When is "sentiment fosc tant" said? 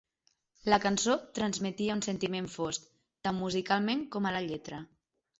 2.05-3.37